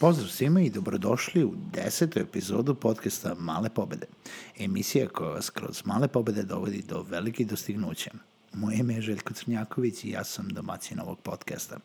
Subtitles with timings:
[0.00, 4.06] Pozdrav svima i dobrodošli u desetu epizodu podcasta Male pobede.
[4.58, 8.10] Emisija koja vas kroz male pobede dovodi do velikih dostignuća.
[8.56, 11.78] Moje ime je Željko Crnjaković i ja sam domaćin ovog podcasta.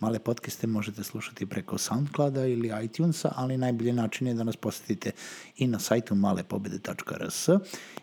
[0.00, 5.10] Male podcaste možete slušati preko Soundclouda ili iTunesa, ali najbolji način je da nas posetite
[5.56, 7.48] i na sajtu malepobede.rs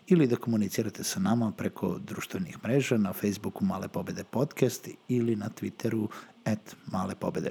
[0.06, 5.48] ili da komunicirate sa nama preko društvenih mreža na Facebooku Male pobede podcast ili na
[5.60, 6.08] Twitteru
[6.44, 7.50] at Male pobede.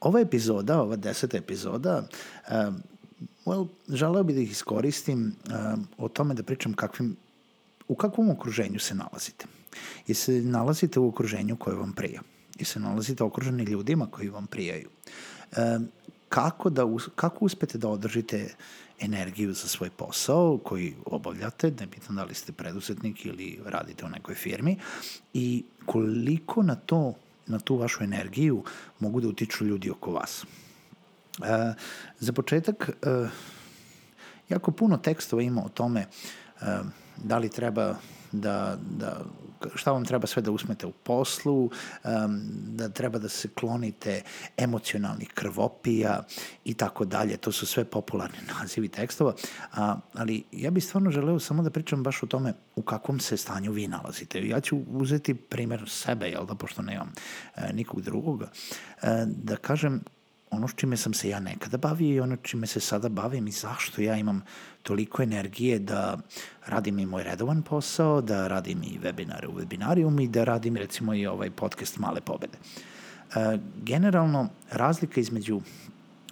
[0.00, 2.08] Ova epizoda, ova deseta epizoda,
[2.50, 2.82] um,
[3.46, 5.34] well, želeo bih da ih iskoristim
[5.74, 7.16] um, o tome da pričam kakvim,
[7.90, 9.46] u kakvom okruženju se nalazite.
[10.06, 12.22] I se nalazite u okruženju koje vam prija.
[12.58, 14.88] I se nalazite okruženi ljudima koji vam prijaju.
[15.56, 15.88] Um,
[16.28, 18.54] kako, da, kako uspete da održite
[19.00, 24.08] energiju za svoj posao koji obavljate, ne pitam da li ste preduzetnik ili radite u
[24.08, 24.76] nekoj firmi,
[25.34, 27.14] i koliko na to
[27.46, 28.64] na tu vašu energiju
[28.98, 30.44] mogu da utiču ljudi oko vas.
[31.42, 31.74] E,
[32.18, 33.28] za početak, e,
[34.48, 36.00] jako puno tekstova ima o tome
[36.60, 36.66] e,
[37.24, 37.94] da li treba
[38.32, 39.20] da, da
[39.74, 41.70] šta vam treba sve da usmete u poslu, um,
[42.66, 44.22] da treba da se klonite
[44.56, 46.22] emocionalnih krvopija
[46.64, 47.36] i tako dalje.
[47.36, 49.34] To su sve popularni nazivi tekstova,
[49.72, 53.36] a, ali ja bih stvarno želeo samo da pričam baš o tome u kakvom se
[53.36, 54.48] stanju vi nalazite.
[54.48, 57.12] Ja ću uzeti primer sebe, jel da, pošto nemam
[57.56, 58.50] e, nikog drugoga,
[59.02, 60.00] e, da kažem
[60.50, 64.02] ono čime sam se ja nekada bavio i ono čime se sada bavim i zašto
[64.02, 64.42] ja imam
[64.82, 66.18] toliko energije da
[66.66, 71.14] radim i moj redovan posao, da radim i webinare u webinarium i da radim recimo
[71.14, 72.58] i ovaj podcast Male pobede.
[73.34, 75.60] E, generalno, razlika između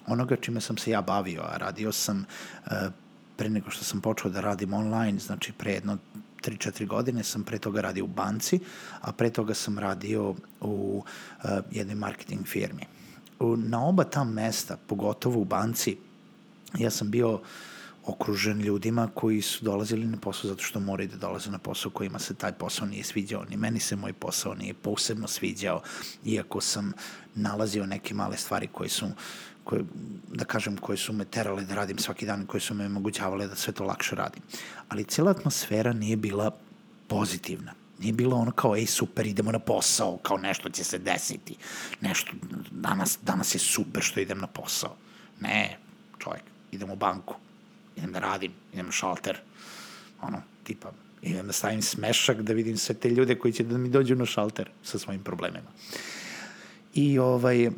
[0.07, 2.25] onoga čime sam se ja bavio, a radio sam
[2.67, 2.71] e,
[3.37, 5.99] pre nego što sam počeo da radim online, znači pre jedno
[6.43, 8.61] 3-4 godine sam pre toga radio u banci,
[9.01, 11.03] a pre toga sam radio u
[11.45, 12.98] uh, jednoj marketing firmi
[13.41, 15.97] na oba ta mesta, pogotovo u banci,
[16.79, 17.41] ja sam bio
[18.07, 22.19] okružen ljudima koji su dolazili na posao zato što moraju da dolaze na posao kojima
[22.19, 23.45] se taj posao nije sviđao.
[23.45, 25.83] Ni meni se moj posao nije posebno sviđao,
[26.25, 26.93] iako sam
[27.35, 29.07] nalazio neke male stvari koje su
[29.65, 29.85] koje,
[30.33, 33.57] da kažem, koje su me terale da radim svaki dan, koje su me omogućavale da
[33.57, 34.43] sve to lakše radim.
[34.89, 36.51] Ali cijela atmosfera nije bila
[37.09, 37.78] pozitivna.
[37.99, 41.57] Nije bilo ono kao, ej, super, idemo na posao, kao nešto će se desiti.
[42.01, 42.33] Nešto,
[42.71, 44.97] danas, danas je super što idem na posao.
[45.41, 45.79] Ne,
[46.19, 46.43] čovjek,
[46.73, 47.35] idem u banku,
[47.97, 49.41] idem da radim, idem na šalter,
[50.23, 50.93] ono, tipa,
[51.23, 54.27] idem da stavim smešak da vidim sve te ljude koji će da mi dođu na
[54.27, 55.71] šalter sa svojim problemima.
[56.99, 57.73] I ovaj, uh,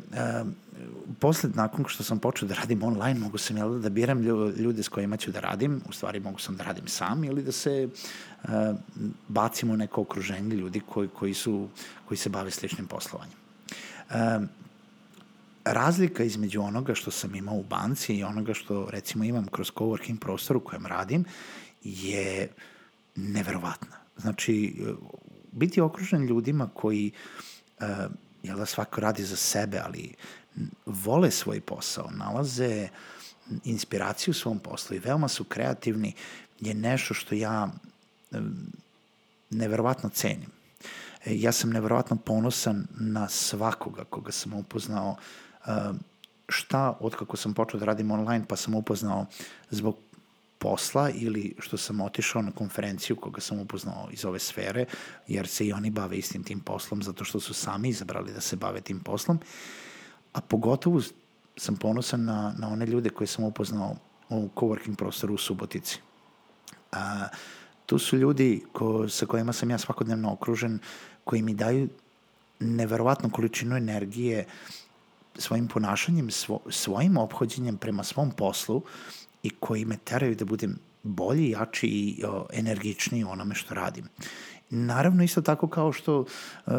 [1.19, 4.21] posle, nakon što sam počeo da radim online, mogu sam jel, da biram
[4.57, 7.51] ljude s kojima ću da radim, u stvari mogu sam da radim sam ili da
[7.51, 8.49] se uh,
[9.27, 11.67] bacim u neko okruženje ljudi koji, koji, su,
[12.05, 13.37] koji se bave sličnim poslovanjem.
[15.65, 20.19] Razlika između onoga što sam imao u banci i onoga što recimo imam kroz coworking
[20.19, 21.25] prostor u kojem radim
[21.83, 22.49] je
[23.15, 23.97] neverovatna.
[24.17, 24.85] Znači,
[25.51, 27.11] biti okružen ljudima koji
[28.43, 30.13] jel da svako radi za sebe, ali
[30.85, 32.87] vole svoj posao, nalaze
[33.63, 36.13] inspiraciju u svom poslu i veoma su kreativni,
[36.59, 37.71] je nešto što ja
[39.49, 40.49] neverovatno cenim.
[41.25, 45.15] E, ja sam neverovatno ponosan na svakoga koga sam upoznao
[46.49, 49.25] šta, od kako sam počeo da radim online, pa sam upoznao
[49.69, 49.97] zbog
[50.61, 54.85] posla ili što sam otišao na konferenciju koga sam upoznao iz ove sfere,
[55.27, 58.55] jer se i oni bave istim tim poslom zato što su sami izabrali da se
[58.55, 59.39] bave tim poslom.
[60.33, 61.01] A pogotovo
[61.57, 63.95] sam ponosan na, na one ljude koje sam upoznao
[64.29, 65.99] u coworking prostoru u Subotici.
[66.91, 67.27] A,
[67.85, 70.79] tu su ljudi ko, sa kojima sam ja svakodnevno okružen,
[71.23, 71.89] koji mi daju
[72.59, 74.45] neverovatnu količinu energije
[75.35, 78.81] svojim ponašanjem, svo, svojim obhođenjem prema svom poslu
[79.43, 84.05] i koji me teraju da budem bolji, jači i o, energičniji u onome što radim.
[84.69, 86.25] Naravno, isto tako kao što,
[86.67, 86.71] e,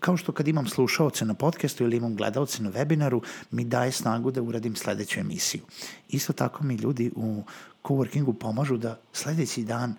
[0.00, 4.30] kao što kad imam slušaoce na podcastu ili imam gledalce na webinaru, mi daje snagu
[4.30, 5.62] da uradim sledeću emisiju.
[6.08, 7.42] Isto tako mi ljudi u
[7.84, 9.96] coworkingu pomažu da sledeći dan uh,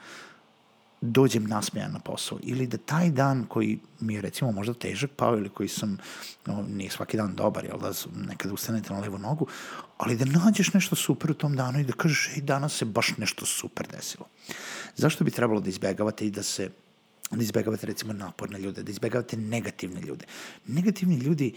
[1.01, 5.37] dođem nasmejan na posao ili da taj dan koji mi je recimo možda težak pao
[5.37, 5.97] ili koji sam,
[6.45, 7.91] no, nije svaki dan dobar, jel da
[8.27, 9.47] nekada ustanete na levu nogu,
[9.97, 13.17] ali da nađeš nešto super u tom danu i da kažeš, ej, danas se baš
[13.17, 14.25] nešto super desilo.
[14.95, 16.69] Zašto bi trebalo da izbegavate i da se
[17.31, 20.25] da izbegavate recimo naporne ljude, da izbegavate negativne ljude.
[20.67, 21.53] Negativni ljudi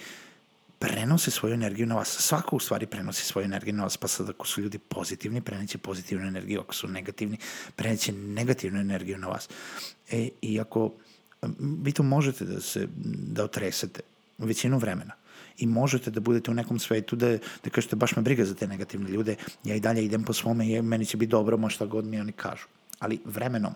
[0.81, 2.09] prenose svoju energiju na vas.
[2.09, 5.79] Svako u stvari prenosi svoju energiju na vas, pa sad ako su ljudi pozitivni, preneće
[5.79, 7.38] pozitivnu energiju, ako su negativni,
[7.77, 9.49] preneće negativnu energiju na vas.
[10.11, 10.93] E, I ako
[11.82, 12.88] vi to možete da se,
[13.32, 14.00] da otresete
[14.38, 15.12] većinu vremena
[15.59, 17.29] i možete da budete u nekom svetu da,
[17.65, 20.69] da kažete baš me briga za te negativne ljude, ja i dalje idem po svome
[20.69, 22.67] i meni će biti dobro, šta god mi oni kažu.
[22.99, 23.75] Ali vremenom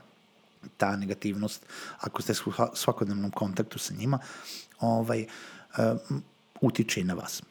[0.77, 1.67] ta negativnost,
[2.01, 4.19] ako ste u svakodnevnom kontaktu sa njima,
[4.81, 5.27] ovaj,
[5.79, 6.23] um,
[6.65, 7.43] utiče i na vas.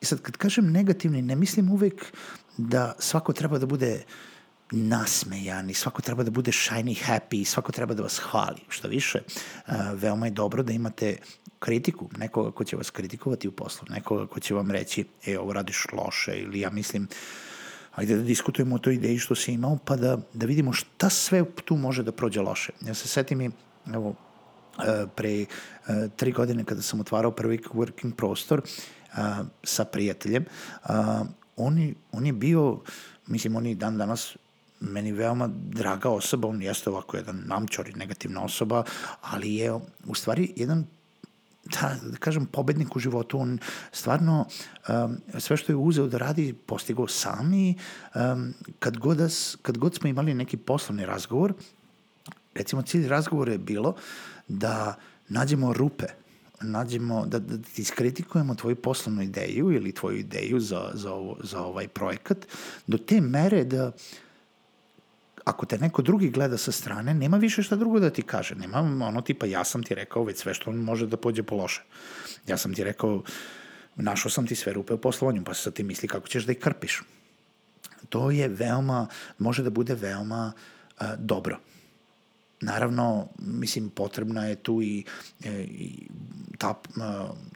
[0.00, 2.12] I sad, kad kažem negativni, ne mislim uvek
[2.56, 4.04] da svako treba da bude
[4.70, 8.60] nasmejan i svako treba da bude shiny happy i svako treba da vas hvali.
[8.68, 9.18] Što više,
[9.94, 11.16] veoma je dobro da imate
[11.58, 15.52] kritiku, nekoga ko će vas kritikovati u poslu, nekoga ko će vam reći, e, ovo
[15.52, 17.08] radiš loše ili ja mislim,
[17.94, 21.44] ajde da diskutujemo o toj ideji što si imao, pa da, da vidimo šta sve
[21.64, 22.72] tu može da prođe loše.
[22.86, 23.50] Ja se setim i,
[23.94, 24.35] evo, e,
[25.14, 25.46] pre e,
[26.16, 28.62] tri godine kada sam otvarao prvi working prostor
[29.62, 30.44] sa prijateljem,
[31.56, 32.80] on, je, on je bio,
[33.26, 34.36] mislim, on je dan danas
[34.80, 38.84] meni veoma draga osoba, on jeste ovako jedan namčor i negativna osoba,
[39.20, 39.72] ali je
[40.06, 40.86] u stvari jedan
[41.64, 43.38] da, da kažem, pobednik u životu.
[43.38, 43.58] On
[43.92, 44.46] stvarno
[44.88, 47.74] um, sve što je uzeo da radi postigao sam i
[48.14, 51.54] um, kad, god das, kad god smo imali neki poslovni razgovor,
[52.56, 53.94] recimo cilj razgovora je bilo
[54.48, 54.94] da
[55.28, 56.06] nađemo rupe
[56.60, 61.88] nađemo, da, da iskritikujemo tvoju poslovnu ideju ili tvoju ideju za, za, ovo, za ovaj
[61.88, 62.46] projekat
[62.86, 63.92] do te mere da
[65.44, 68.54] ako te neko drugi gleda sa strane, nema više šta drugo da ti kaže.
[68.54, 71.82] Nema ono tipa ja sam ti rekao već sve što može da pođe po loše.
[72.46, 73.22] Ja sam ti rekao,
[73.96, 76.58] našao sam ti sve rupe u poslovanju, pa sad ti misli kako ćeš da ih
[76.58, 77.02] krpiš.
[78.08, 79.06] To je veoma,
[79.38, 81.58] može da bude veoma uh, dobro.
[82.60, 85.04] Naravno, mislim, potrebna je tu i,
[85.44, 86.08] e, i
[86.58, 87.02] tap, uh,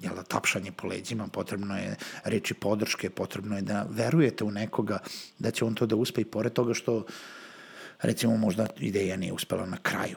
[0.03, 4.99] jel da, tapšanje po leđima, potrebno je reči podrške, potrebno je da verujete u nekoga
[5.39, 7.05] da će on to da uspe i pored toga što
[8.03, 10.17] recimo možda ideja nije uspela na kraju.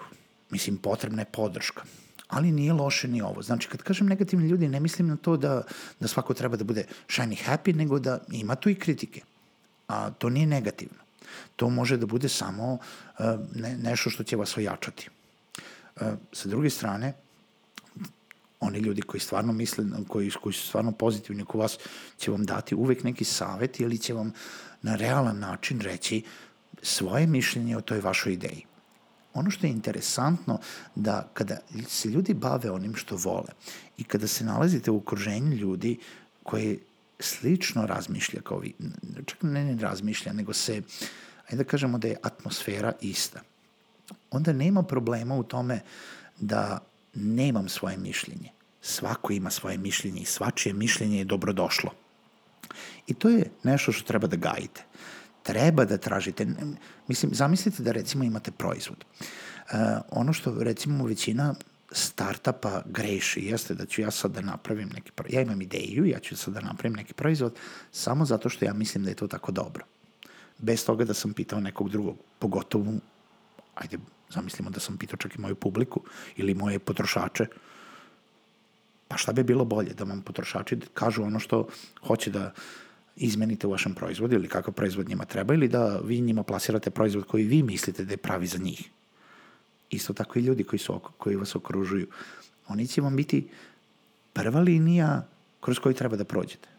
[0.50, 1.84] Mislim, potrebna je podrška.
[2.28, 3.42] Ali nije loše ni ovo.
[3.42, 5.62] Znači, kad kažem negativni ljudi, ne mislim na to da,
[6.00, 9.22] da svako treba da bude shiny happy, nego da ima tu i kritike.
[9.88, 10.98] A to nije negativno.
[11.56, 13.26] To može da bude samo uh,
[13.56, 15.10] ne, nešto što će vas ojačati.
[15.96, 17.14] Uh, sa druge strane,
[18.60, 21.78] oni ljudi koji stvarno misle, koji, koji su stvarno pozitivni oko vas,
[22.18, 24.34] će vam dati uvek neki savet ili će vam
[24.82, 26.24] na realan način reći
[26.82, 28.66] svoje mišljenje o toj vašoj ideji.
[29.34, 30.60] Ono što je interesantno
[30.96, 31.58] da kada
[31.88, 33.54] se ljudi bave onim što vole
[33.98, 36.00] i kada se nalazite u okruženju ljudi
[36.44, 36.80] koji
[37.20, 38.74] slično razmišlja kao vi,
[39.26, 40.82] čak ne, ne razmišlja, nego se,
[41.46, 43.42] ajde da kažemo da je atmosfera ista,
[44.32, 45.80] onda nema problema u tome
[46.40, 46.80] da
[47.14, 48.52] nemam svoje mišljenje.
[48.82, 51.92] Svako ima svoje mišljenje i svačije mišljenje je dobrodošlo.
[53.08, 54.84] I to je nešto što treba da gajite
[55.44, 56.48] treba da tražite,
[57.08, 59.06] mislim, zamislite da recimo imate proizvod.
[59.20, 61.56] Uh, ono što recimo većina
[61.94, 65.34] startapa greši jeste da ću ja sad da napravim neki proizvod.
[65.34, 67.56] Ja imam ideju, ja ću sad da napravim neki proizvod
[67.92, 69.86] samo zato što ja mislim da je to tako dobro.
[70.58, 72.94] Bez toga da sam pitao nekog drugog, pogotovo,
[73.76, 73.98] ajde,
[74.30, 76.02] zamislimo da sam pitao čak i moju publiku
[76.36, 77.46] ili moje potrošače,
[79.08, 81.68] pa šta bi bilo bolje da vam potrošači kažu ono što
[82.08, 82.54] hoće da
[83.16, 87.26] izmenite u vašem proizvodu ili kakav proizvod njima treba ili da vi njima plasirate proizvod
[87.26, 88.90] koji vi mislite da je pravi za njih.
[89.90, 92.08] Isto tako i ljudi koji, su, koji vas okružuju.
[92.68, 93.48] Oni će vam biti
[94.34, 95.28] prva linija
[95.62, 96.70] kroz koju treba da prođete.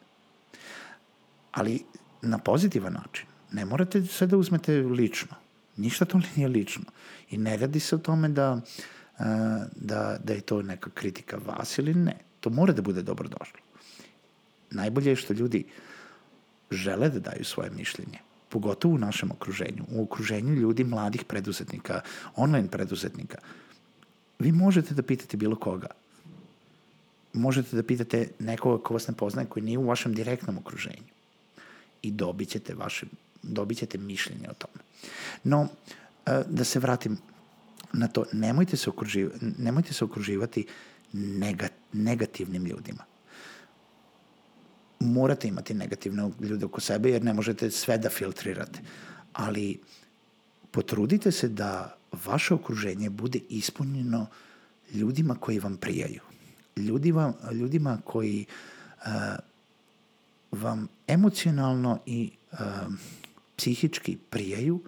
[1.52, 1.84] Ali
[2.22, 3.26] na pozitivan način.
[3.52, 5.36] Ne morate sve da uzmete lično.
[5.76, 6.84] Ništa to nije lično.
[7.30, 8.60] I ne radi se o tome da,
[9.76, 12.18] da, da je to neka kritika vas ili ne.
[12.40, 13.58] To mora da bude dobrodošlo.
[14.70, 15.64] Najbolje je što ljudi
[16.70, 18.18] žele da daju svoje mišljenje
[18.54, 22.00] pogotovo u našem okruženju, u okruženju ljudi mladih preduzetnika,
[22.36, 23.38] online preduzetnika.
[24.38, 25.90] Vi možete da pitate bilo koga.
[27.32, 31.10] Možete da pitate nekoga ko vas ne poznaje, koji nije u vašem direktnom okruženju.
[32.02, 33.06] I dobit ćete, vaše,
[33.42, 34.84] dobit ćete mišljenje o tome.
[35.44, 35.66] No,
[36.26, 37.18] e, da se vratim
[37.92, 40.66] na to, nemojte se, okruživati, nemojte se okruživati
[41.92, 43.13] negativnim ljudima
[45.04, 48.80] morate imati negativne ljude oko sebe jer ne možete sve da filtrirate.
[49.32, 49.80] Ali
[50.70, 54.26] potrudite se da vaše okruženje bude ispunjeno
[54.92, 56.20] ljudima koji vam prijaju.
[56.76, 58.46] Ljudima, ljudima koji
[59.06, 59.12] uh,
[60.52, 62.58] vam emocionalno i uh,
[63.56, 64.80] psihički prijaju,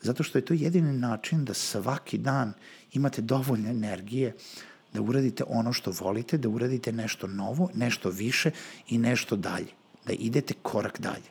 [0.00, 2.52] zato što je to jedini način da svaki dan
[2.92, 4.34] imate dovoljno energije
[4.92, 8.50] da uradite ono što volite, da uradite nešto novo, nešto više
[8.88, 9.72] i nešto dalje.
[10.06, 11.30] Da idete korak dalje.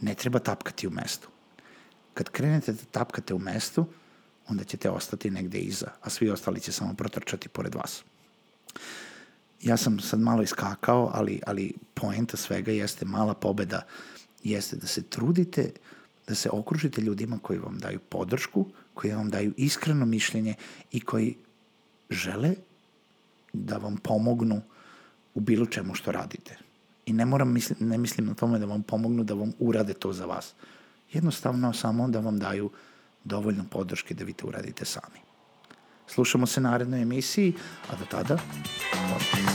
[0.00, 1.28] Ne treba tapkati u mestu.
[2.14, 3.86] Kad krenete da tapkate u mestu,
[4.48, 8.04] onda ćete ostati negde iza, a svi ostali će samo protrčati pored vas.
[9.62, 13.82] Ja sam sad malo iskakao, ali, ali poenta svega jeste mala pobeda,
[14.44, 15.70] jeste da se trudite
[16.28, 20.54] da se okružite ljudima koji vam daju podršku, koji vam daju iskreno mišljenje
[20.92, 21.36] i koji
[22.10, 22.54] žele
[23.52, 24.60] da vam pomognu
[25.34, 26.56] u bilo čemu što radite.
[27.06, 30.12] I ne moram mislim, ne mislim na tome da vam pomognu da vam urade to
[30.12, 30.54] za vas.
[31.12, 32.70] Jednostavno samo da vam daju
[33.24, 35.20] dovoljno podrške da vi to uradite sami.
[36.06, 37.54] Slušamo se narednoj emisiji,
[37.90, 38.38] a do tada...
[38.92, 39.48] Pozdrav.